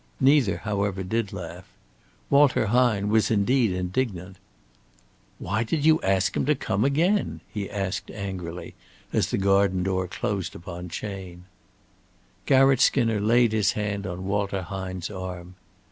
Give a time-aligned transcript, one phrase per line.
[0.19, 1.69] Neither, however, did laugh.
[2.31, 4.37] Walter Hine was, indeed, indignant.
[5.37, 8.73] "Why did you ask him to come again?" he asked, angrily,
[9.13, 11.43] as the garden door closed upon Chayne.
[12.47, 15.53] Garratt Skinner laid his hand on Walter Hine's arm.